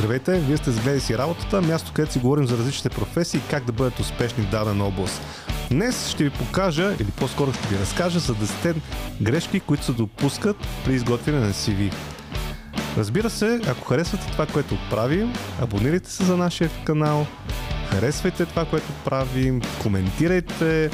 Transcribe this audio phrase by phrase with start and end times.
[0.00, 3.64] Здравейте, вие сте с си работата, място където си говорим за различните професии и как
[3.64, 5.22] да бъдат успешни в дадена област.
[5.70, 8.76] Днес ще ви покажа, или по-скоро ще ви разкажа за 10
[9.22, 11.92] грешки, които се допускат при изготвяне на CV.
[12.96, 15.32] Разбира се, ако харесвате това, което правим,
[15.62, 17.26] абонирайте се за нашия канал,
[17.90, 20.90] харесвайте това, което правим, коментирайте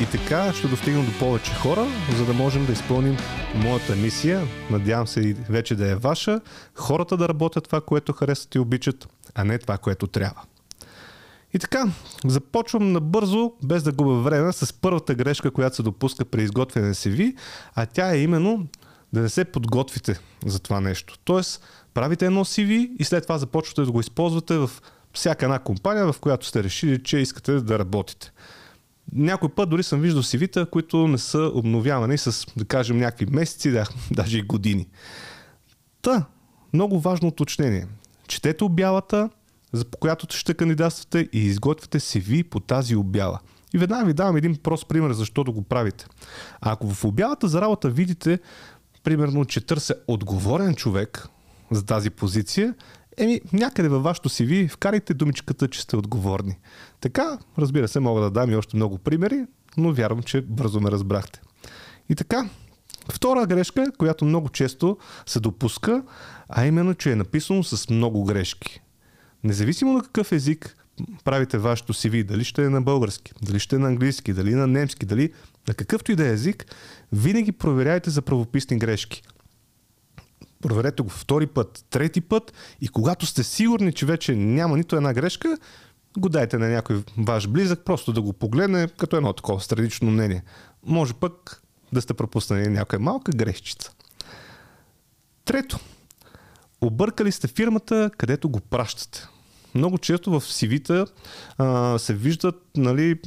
[0.00, 1.86] и така ще достигнем до повече хора,
[2.16, 3.16] за да можем да изпълним
[3.54, 4.46] моята мисия.
[4.70, 6.40] Надявам се и вече да е ваша.
[6.74, 10.42] Хората да работят това, което харесват и обичат, а не това, което трябва.
[11.54, 11.84] И така,
[12.24, 16.94] започвам набързо, без да губя време, с първата грешка, която се допуска при изготвяне на
[16.94, 17.36] CV,
[17.74, 18.66] а тя е именно
[19.12, 21.18] да не се подготвите за това нещо.
[21.24, 21.62] Тоест,
[21.94, 24.70] правите едно CV и след това започвате да го използвате в
[25.12, 28.32] всяка една компания, в която сте решили, че искате да работите.
[29.12, 33.70] Някой път дори съм виждал CV-та, които не са обновявани с, да кажем, някакви месеци,
[33.70, 34.88] да, даже и години.
[36.02, 36.24] Та,
[36.72, 37.86] много важно уточнение.
[38.28, 39.30] Четете обявата,
[39.72, 43.38] за по която ще кандидатствате и изготвяте CV по тази обява.
[43.74, 46.06] И веднага ви давам един прост пример защо да го правите.
[46.60, 48.38] А ако в обявата за работа видите,
[49.04, 51.28] примерно, че търся отговорен човек
[51.70, 52.74] за тази позиция,
[53.18, 56.58] еми някъде във вашето CV вкарайте думичката, че сте отговорни.
[57.00, 59.44] Така, разбира се, мога да дам и още много примери,
[59.76, 61.40] но вярвам, че бързо ме разбрахте.
[62.08, 62.48] И така,
[63.12, 66.02] втора грешка, която много често се допуска,
[66.48, 68.80] а именно, че е написано с много грешки.
[69.44, 70.76] Независимо на какъв език
[71.24, 74.66] правите вашето CV, дали ще е на български, дали ще е на английски, дали на
[74.66, 75.32] немски, дали
[75.68, 76.66] на какъвто и да е език,
[77.12, 79.22] винаги проверяйте за правописни грешки.
[80.62, 85.12] Проверете го втори път, трети път и когато сте сигурни, че вече няма нито една
[85.12, 85.58] грешка,
[86.18, 90.42] го дайте на някой ваш близък, просто да го погледне като едно такова странично мнение.
[90.86, 93.92] Може пък да сте пропуснали някоя малка грешчица.
[95.44, 95.78] Трето.
[96.80, 99.26] Объркали сте фирмата, където го пращате.
[99.74, 101.06] Много често в CV-та
[101.58, 103.20] а, се виждат нали,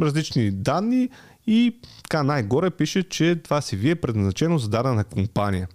[0.00, 1.08] различни данни
[1.46, 5.68] и така най-горе пише, че това CV е предназначено за дадена компания.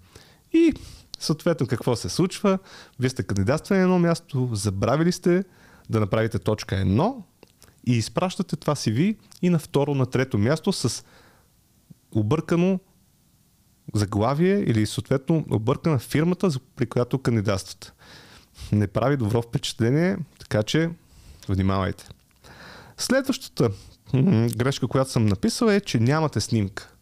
[0.53, 0.73] И
[1.19, 2.59] съответно какво се случва?
[2.99, 5.43] Вие сте кандидатствали на едно място, забравили сте
[5.89, 7.15] да направите точка 1
[7.87, 11.03] и изпращате това CV и на второ, на трето място с
[12.11, 12.79] объркано
[13.93, 17.91] заглавие или съответно объркана фирмата, при която кандидатствате.
[18.71, 20.89] Не прави добро впечатление, така че
[21.49, 22.09] внимавайте.
[22.97, 23.69] Следващата
[24.55, 26.92] грешка, която съм написал е, че нямате снимка.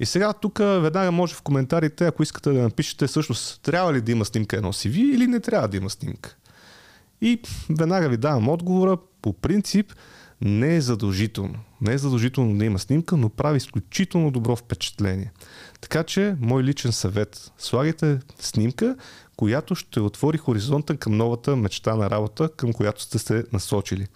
[0.00, 4.12] И сега тук веднага може в коментарите, ако искате да напишете всъщност трябва ли да
[4.12, 6.36] има снимка едно CV или не трябва да има снимка.
[7.20, 8.96] И веднага ви давам отговора.
[9.22, 9.92] По принцип
[10.40, 11.54] не е задължително.
[11.80, 15.32] Не е задължително да има снимка, но прави изключително добро впечатление.
[15.80, 18.96] Така че, мой личен съвет, слагайте снимка,
[19.36, 24.06] която ще отвори хоризонта към новата мечта на работа, към която сте се насочили.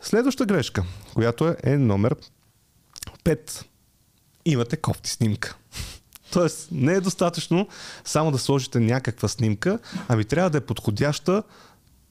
[0.00, 0.84] Следваща грешка,
[1.14, 2.16] която е, е номер
[3.24, 3.64] 5
[4.44, 5.56] имате кофти снимка.
[6.32, 7.68] Тоест, не е достатъчно
[8.04, 9.78] само да сложите някаква снимка,
[10.08, 11.42] ами трябва да е подходяща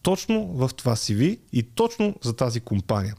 [0.01, 3.15] точно в това CV и точно за тази компания.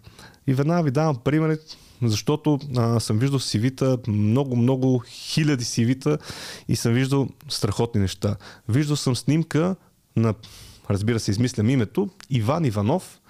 [0.46, 1.56] И веднага ви давам примери,
[2.02, 6.18] защото а, съм виждал CV-та, много, много хиляди CV-та
[6.68, 8.36] и съм виждал страхотни неща.
[8.68, 9.76] Виждал съм снимка
[10.16, 10.34] на,
[10.90, 13.20] разбира се, измислям името, Иван Иванов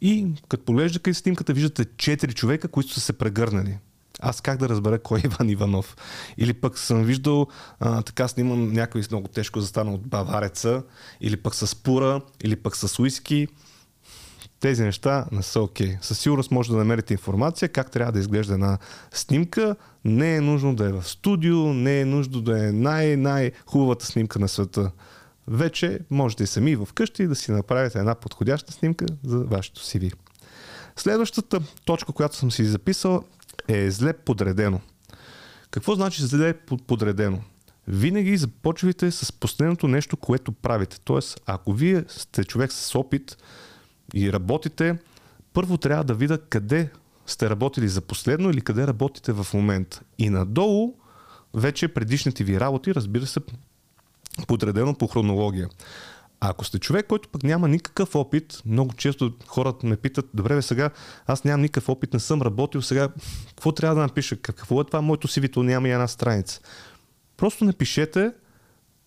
[0.00, 3.78] и като поглеждате снимката, виждате 4 човека, които са се прегърнали
[4.20, 5.96] аз как да разбера кой е Иван Иванов?
[6.38, 7.46] Или пък съм виждал
[7.80, 10.82] а, така снимам някой с много тежко застана от бавареца,
[11.20, 13.48] или пък с пура, или пък с уиски.
[14.60, 15.86] Тези неща не са окей.
[15.86, 16.02] Okay.
[16.02, 18.78] Със сигурност може да намерите информация как трябва да изглежда една
[19.12, 19.76] снимка.
[20.04, 24.48] Не е нужно да е в студио, не е нужно да е най-най-хубавата снимка на
[24.48, 24.90] света.
[25.48, 30.12] Вече можете и сами вкъщи да си направите една подходяща снимка за вашето CV.
[30.96, 33.24] Следващата точка, която съм си записал
[33.68, 34.80] е зле подредено.
[35.70, 36.54] Какво значи зле
[36.86, 37.38] подредено?
[37.88, 41.00] Винаги започвайте с последното нещо, което правите.
[41.04, 43.36] Тоест, ако вие сте човек с опит
[44.14, 44.98] и работите,
[45.52, 46.90] първо трябва да видя къде
[47.26, 50.00] сте работили за последно или къде работите в момента.
[50.18, 50.94] И надолу
[51.54, 53.40] вече предишните ви работи, разбира се,
[54.46, 55.68] подредено по хронология.
[56.44, 60.54] А ако сте човек, който пък няма никакъв опит, много често хората ме питат, добре,
[60.54, 60.90] бе, сега
[61.26, 63.08] аз нямам никакъв опит, не съм работил, сега
[63.48, 64.36] какво трябва да напиша?
[64.36, 66.60] Какво е това моето си то няма и една страница.
[67.36, 68.32] Просто напишете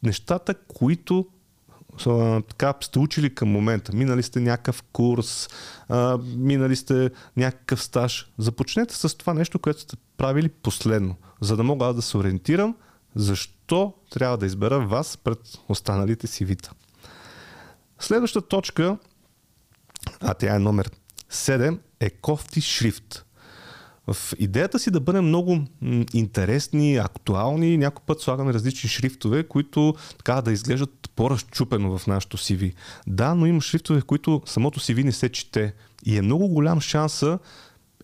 [0.04, 1.28] нещата, които
[2.48, 3.96] така сте учили към момента.
[3.96, 5.50] Минали сте някакъв курс,
[5.90, 8.32] а, минали сте някакъв стаж.
[8.38, 12.76] Започнете с това нещо, което сте правили последно, за да мога аз да се ориентирам
[13.16, 15.40] защо трябва да избера вас пред
[15.70, 16.72] останалите си вита.
[18.00, 18.98] Следващата точка,
[20.20, 20.92] а тя е номер
[21.32, 23.24] 7, е кофти шрифт.
[24.08, 25.60] В идеята си да бъдем много
[26.14, 32.74] интересни, актуални, някой път слагаме различни шрифтове, които така да изглеждат по-разчупено в нашото CV.
[33.08, 35.74] Да, но има шрифтове, които самото CV не се чете.
[36.06, 37.40] И е много голям шанса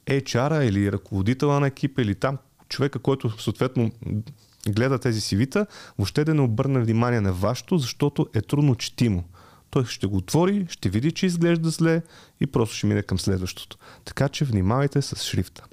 [0.07, 2.37] HR-а или ръководителя на екипа или там
[2.69, 3.91] човека, който съответно
[4.69, 5.65] гледа тези CV-та,
[5.97, 9.23] въобще да не обърне внимание на вашето, защото е трудно четимо.
[9.73, 12.01] Той ще го отвори, ще види, че изглежда зле
[12.39, 13.77] и просто ще мине към следващото.
[14.05, 15.63] Така че внимавайте с шрифта.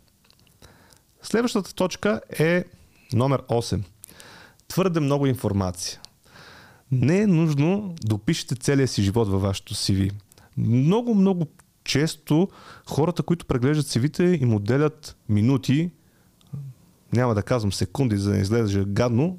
[1.22, 2.64] Следващата точка е
[3.12, 3.82] номер 8.
[4.68, 6.00] Твърде много информация.
[6.92, 10.12] Не е нужно да опишете целия си живот във вашето CV.
[10.56, 11.46] Много, много
[11.84, 12.48] често
[12.86, 15.90] хората, които преглеждат CV-те им отделят минути,
[17.12, 19.38] няма да казвам секунди, за да не излезе гадно,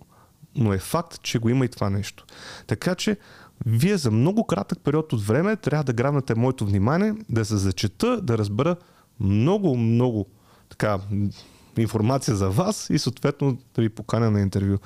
[0.56, 2.26] но е факт, че го има и това нещо.
[2.68, 3.18] Така че
[3.66, 8.22] вие за много кратък период от време трябва да грабнете моето внимание, да се зачета,
[8.22, 8.76] да разбера
[9.20, 10.28] много, много
[10.70, 11.00] така,
[11.78, 14.78] информация за вас и съответно да ви поканя на интервю.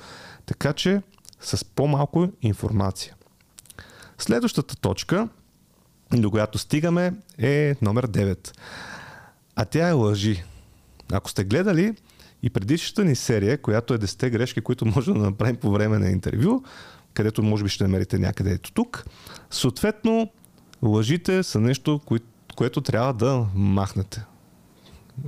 [0.46, 1.02] Така че
[1.40, 3.14] с по-малко информация.
[4.18, 5.28] Следващата точка,
[6.12, 8.56] до която стигаме, е номер 9.
[9.56, 10.44] А тя е лъжи.
[11.12, 11.94] Ако сте гледали
[12.46, 16.10] и предишната ни серия, която е 10 грешки, които може да направим по време на
[16.10, 16.62] интервю,
[17.14, 19.04] където може би ще намерите някъде ето тук,
[19.50, 20.30] съответно
[20.82, 22.00] лъжите са нещо,
[22.56, 24.24] което трябва да махнете.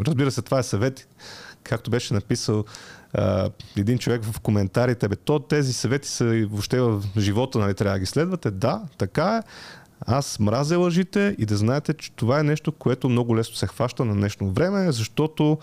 [0.07, 1.09] Разбира се, това е съвет,
[1.63, 2.65] както беше написал
[3.13, 7.95] а, един човек в коментарите, бе, то тези съвети са въобще в живота, нали, трябва
[7.95, 8.51] да ги следвате.
[8.51, 9.43] Да, така е.
[10.01, 14.05] Аз мразя лъжите и да знаете, че това е нещо, което много лесно се хваща
[14.05, 15.59] на днешно време, защото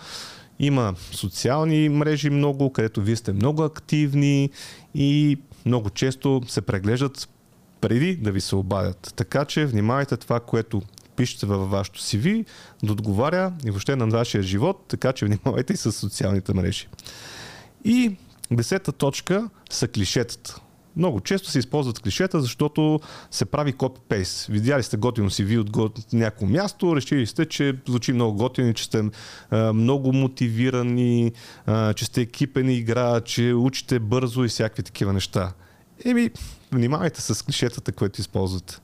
[0.58, 4.50] има социални мрежи много, където вие сте много активни
[4.94, 7.28] и много често се преглеждат
[7.80, 9.12] преди да ви се обадят.
[9.16, 10.82] Така че внимавайте това, което
[11.16, 12.44] пишете във вашето CV,
[12.82, 16.88] да отговаря и въобще на вашия живот, така че внимавайте и с социалните мрежи.
[17.84, 18.16] И
[18.50, 20.60] десета точка са клишетата.
[20.96, 23.00] Много често се използват клишета, защото
[23.30, 24.50] се прави копи-пейс.
[24.50, 28.84] Видяли сте готино си ви от някакво място, решили сте, че звучи много готино, че
[28.84, 29.04] сте
[29.52, 31.32] много мотивирани,
[31.96, 35.52] че сте екипен игра, че учите бързо и всякакви такива неща.
[36.04, 36.30] Еми,
[36.72, 38.78] внимавайте с клишетата, които използвате.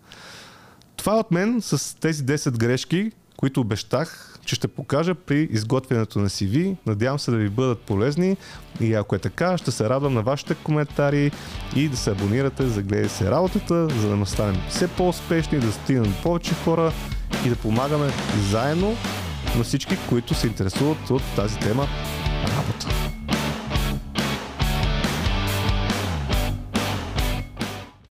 [0.97, 6.29] Това от мен с тези 10 грешки, които обещах, че ще покажа при изготвянето на
[6.29, 6.77] CV.
[6.87, 8.37] Надявам се да ви бъдат полезни
[8.81, 11.31] и ако е така, ще се радвам на вашите коментари
[11.77, 16.15] и да се абонирате за гледай се работата, за да станем все по-успешни, да стигнем
[16.23, 16.93] повече хора
[17.47, 18.11] и да помагаме
[18.50, 18.97] заедно
[19.56, 21.87] на всички, които се интересуват от тази тема
[22.49, 23.01] работа.